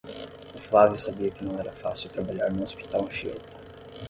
[0.55, 3.55] O Flávio sabia que não era fácil trabalhar no Hospital Anchieta.